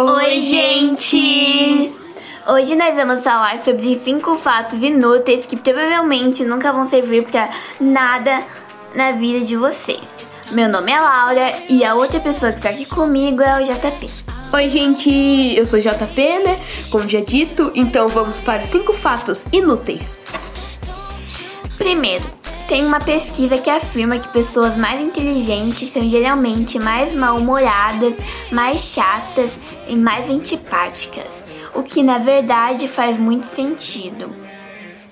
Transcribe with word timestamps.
Oi, 0.00 0.42
gente! 0.42 1.92
Hoje 2.46 2.76
nós 2.76 2.94
vamos 2.94 3.24
falar 3.24 3.58
sobre 3.64 3.98
cinco 3.98 4.36
fatos 4.36 4.80
inúteis 4.80 5.44
que 5.44 5.56
provavelmente 5.56 6.44
nunca 6.44 6.72
vão 6.72 6.88
servir 6.88 7.24
para 7.24 7.50
nada 7.80 8.44
na 8.94 9.10
vida 9.10 9.44
de 9.44 9.56
vocês. 9.56 10.38
Meu 10.52 10.68
nome 10.68 10.92
é 10.92 11.00
Laura 11.00 11.52
e 11.68 11.84
a 11.84 11.96
outra 11.96 12.20
pessoa 12.20 12.52
que 12.52 12.58
está 12.58 12.70
aqui 12.70 12.84
comigo 12.84 13.42
é 13.42 13.60
o 13.60 13.64
JP. 13.64 14.08
Oi, 14.52 14.68
gente, 14.68 15.10
eu 15.56 15.66
sou 15.66 15.80
JP, 15.80 16.44
né? 16.44 16.60
Como 16.92 17.08
já 17.08 17.18
dito, 17.18 17.72
então 17.74 18.06
vamos 18.06 18.38
para 18.38 18.62
os 18.62 18.68
cinco 18.68 18.92
fatos 18.92 19.46
inúteis. 19.52 20.20
Primeiro, 21.76 22.37
tem 22.68 22.84
uma 22.84 23.00
pesquisa 23.00 23.56
que 23.56 23.70
afirma 23.70 24.18
que 24.18 24.28
pessoas 24.28 24.76
mais 24.76 25.00
inteligentes 25.00 25.90
são 25.90 26.06
geralmente 26.06 26.78
mais 26.78 27.14
mal-humoradas, 27.14 28.14
mais 28.52 28.82
chatas 28.82 29.50
e 29.88 29.96
mais 29.96 30.28
antipáticas, 30.28 31.26
o 31.74 31.82
que 31.82 32.02
na 32.02 32.18
verdade 32.18 32.86
faz 32.86 33.16
muito 33.16 33.46
sentido. 33.46 34.47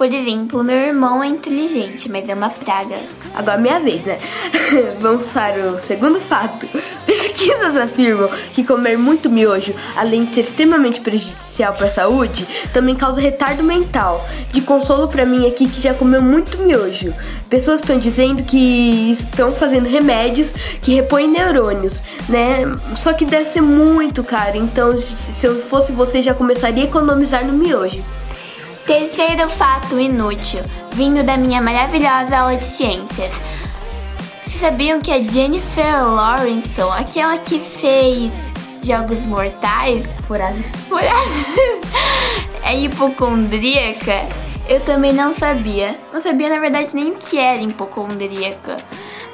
Por 0.00 0.10
exemplo, 0.10 0.64
meu 0.64 0.78
irmão 0.78 1.22
é 1.22 1.26
inteligente, 1.26 2.10
mas 2.10 2.26
é 2.26 2.32
uma 2.32 2.48
praga. 2.48 2.96
Agora 3.34 3.58
é 3.58 3.60
minha 3.60 3.80
vez, 3.80 4.02
né? 4.02 4.16
Vamos 4.98 5.26
para 5.26 5.72
o 5.72 5.78
segundo 5.78 6.18
fato. 6.18 6.66
Pesquisas 7.04 7.76
afirmam 7.76 8.30
que 8.54 8.64
comer 8.64 8.96
muito 8.96 9.28
miojo, 9.28 9.74
além 9.94 10.24
de 10.24 10.32
ser 10.32 10.40
extremamente 10.40 11.02
prejudicial 11.02 11.74
para 11.74 11.88
a 11.88 11.90
saúde, 11.90 12.48
também 12.72 12.94
causa 12.94 13.20
retardo 13.20 13.62
mental. 13.62 14.26
De 14.54 14.62
consolo 14.62 15.06
para 15.06 15.26
mim 15.26 15.46
aqui 15.46 15.68
que 15.68 15.82
já 15.82 15.92
comeu 15.92 16.22
muito 16.22 16.56
miojo. 16.56 17.12
Pessoas 17.50 17.82
estão 17.82 17.98
dizendo 17.98 18.42
que 18.42 19.12
estão 19.12 19.52
fazendo 19.52 19.86
remédios 19.86 20.54
que 20.80 20.94
repõem 20.94 21.28
neurônios, 21.28 22.00
né? 22.26 22.60
Só 22.96 23.12
que 23.12 23.26
deve 23.26 23.44
ser 23.44 23.60
muito 23.60 24.24
caro. 24.24 24.56
Então, 24.56 24.96
se 24.96 25.46
eu 25.46 25.60
fosse 25.60 25.92
você, 25.92 26.22
já 26.22 26.32
começaria 26.32 26.84
a 26.84 26.86
economizar 26.86 27.44
no 27.44 27.52
miojo. 27.52 28.02
Terceiro 28.90 29.48
fato 29.48 30.00
inútil, 30.00 30.62
vindo 30.94 31.22
da 31.22 31.36
minha 31.36 31.62
maravilhosa 31.62 32.36
aula 32.36 32.56
de 32.56 32.64
ciências. 32.64 33.32
Vocês 34.44 34.60
sabiam 34.60 35.00
que 35.00 35.12
a 35.12 35.22
Jennifer 35.22 36.04
Lawrence, 36.04 36.80
aquela 36.98 37.38
que 37.38 37.60
fez 37.60 38.32
Jogos 38.82 39.24
Mortais, 39.26 40.04
Furazes, 40.26 40.72
Furazes, 40.88 41.46
é 42.66 42.80
hipocondríaca? 42.80 44.26
Eu 44.68 44.80
também 44.80 45.12
não 45.12 45.36
sabia. 45.36 45.96
Não 46.12 46.20
sabia, 46.20 46.48
na 46.48 46.58
verdade, 46.58 46.92
nem 46.92 47.14
que 47.14 47.38
era 47.38 47.62
hipocondríaca 47.62 48.76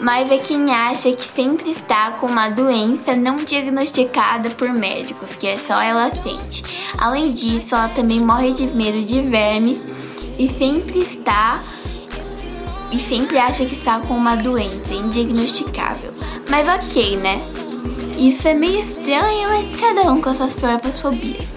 mas 0.00 0.30
é 0.30 0.38
quem 0.38 0.70
acha 0.72 1.12
que 1.12 1.26
sempre 1.34 1.70
está 1.70 2.12
com 2.12 2.26
uma 2.26 2.48
doença 2.48 3.16
não 3.16 3.36
diagnosticada 3.36 4.50
por 4.50 4.68
médicos, 4.68 5.34
que 5.36 5.46
é 5.46 5.58
só 5.58 5.80
ela 5.80 6.10
sente. 6.10 6.62
Além 6.98 7.32
disso, 7.32 7.74
ela 7.74 7.88
também 7.88 8.20
morre 8.20 8.52
de 8.52 8.66
medo 8.66 9.02
de 9.02 9.20
vermes 9.22 9.78
e 10.38 10.48
sempre 10.50 11.00
está 11.00 11.62
e 12.92 13.00
sempre 13.00 13.38
acha 13.38 13.64
que 13.64 13.74
está 13.74 14.00
com 14.00 14.14
uma 14.14 14.36
doença 14.36 14.94
indiagnosticável. 14.94 16.14
Mas 16.48 16.68
ok, 16.68 17.16
né? 17.16 17.40
Isso 18.16 18.46
é 18.48 18.54
meio 18.54 18.80
estranho, 18.80 19.48
mas 19.50 19.80
cada 19.80 20.10
um 20.12 20.20
com 20.20 20.34
suas 20.34 20.54
próprias 20.54 21.00
fobias. 21.00 21.55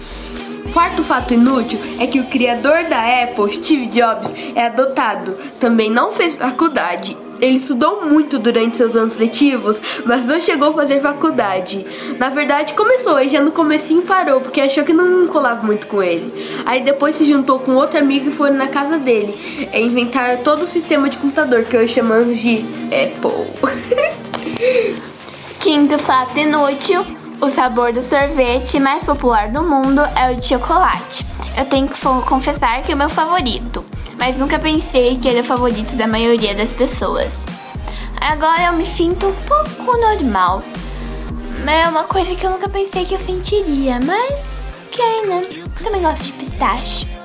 Quarto 0.72 1.02
fato 1.02 1.34
inútil 1.34 1.78
é 1.98 2.06
que 2.06 2.20
o 2.20 2.26
criador 2.26 2.84
da 2.84 3.22
Apple, 3.22 3.52
Steve 3.52 3.86
Jobs, 3.86 4.34
é 4.54 4.66
adotado. 4.66 5.36
Também 5.58 5.90
não 5.90 6.12
fez 6.12 6.34
faculdade 6.34 7.16
ele 7.40 7.56
estudou 7.56 8.04
muito 8.06 8.38
durante 8.38 8.76
seus 8.76 8.94
anos 8.94 9.16
letivos, 9.16 9.80
mas 10.04 10.26
não 10.26 10.40
chegou 10.40 10.68
a 10.68 10.74
fazer 10.74 11.00
faculdade. 11.00 11.86
Na 12.18 12.28
verdade, 12.28 12.74
começou 12.74 13.18
e 13.20 13.30
já 13.30 13.40
no 13.40 13.50
comecinho 13.50 14.02
parou, 14.02 14.40
porque 14.40 14.60
achou 14.60 14.84
que 14.84 14.92
não 14.92 15.26
colava 15.26 15.66
muito 15.66 15.86
com 15.86 16.02
ele. 16.02 16.32
Aí 16.66 16.82
depois 16.82 17.16
se 17.16 17.26
juntou 17.26 17.58
com 17.58 17.72
outro 17.72 17.98
amigo 17.98 18.28
e 18.28 18.32
foi 18.32 18.50
na 18.50 18.68
casa 18.68 18.98
dele. 18.98 19.68
É 19.72 19.80
inventar 19.80 20.38
todo 20.38 20.62
o 20.62 20.66
sistema 20.66 21.08
de 21.08 21.16
computador 21.16 21.64
que 21.64 21.76
hoje 21.76 21.94
chamamos 21.94 22.38
de 22.38 22.64
Apple. 22.88 23.46
Quinto 25.60 25.98
fato 25.98 26.38
inútil: 26.38 27.04
o 27.40 27.50
sabor 27.50 27.92
do 27.92 28.02
sorvete 28.02 28.78
mais 28.78 29.04
popular 29.04 29.48
do 29.48 29.62
mundo 29.62 30.00
é 30.16 30.32
o 30.32 30.36
de 30.36 30.46
chocolate. 30.46 31.26
Eu 31.56 31.64
tenho 31.64 31.88
que 31.88 32.00
confessar 32.26 32.82
que 32.82 32.92
é 32.92 32.94
o 32.94 32.98
meu 32.98 33.08
favorito 33.08 33.84
mas 34.20 34.36
nunca 34.36 34.58
pensei 34.58 35.16
que 35.16 35.26
era 35.26 35.40
o 35.40 35.44
favorito 35.44 35.96
da 35.96 36.06
maioria 36.06 36.54
das 36.54 36.70
pessoas. 36.74 37.32
Agora 38.20 38.64
eu 38.64 38.74
me 38.74 38.84
sinto 38.84 39.26
um 39.26 39.32
pouco 39.32 39.96
normal. 39.96 40.62
É 41.66 41.88
uma 41.88 42.04
coisa 42.04 42.34
que 42.34 42.44
eu 42.44 42.50
nunca 42.50 42.68
pensei 42.68 43.06
que 43.06 43.14
eu 43.14 43.18
sentiria, 43.18 43.98
mas 43.98 44.66
ok, 44.86 45.26
né? 45.26 45.64
Também 45.82 46.02
gosto 46.02 46.24
de 46.24 46.32
pistache. 46.32 47.19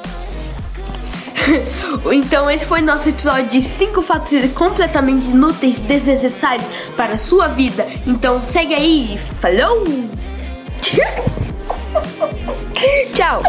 então 2.11 2.49
esse 2.49 2.65
foi 2.65 2.81
nosso 2.81 3.09
episódio 3.09 3.47
de 3.49 3.61
5 3.61 4.01
fatos 4.01 4.31
completamente 4.53 5.27
inúteis, 5.27 5.77
desnecessários 5.79 6.67
para 6.95 7.13
a 7.13 7.17
sua 7.17 7.47
vida. 7.47 7.87
Então 8.05 8.41
segue 8.41 8.73
aí, 8.73 9.17
falou! 9.17 9.83
Tchau! 13.15 13.41